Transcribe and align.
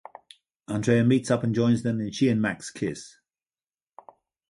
Andrea 0.67 1.03
meets 1.03 1.29
up 1.29 1.43
and 1.43 1.53
joins 1.53 1.83
them, 1.83 1.99
then 1.99 2.11
she 2.11 2.27
and 2.27 2.41
Max 2.41 2.71
kiss. 2.71 3.17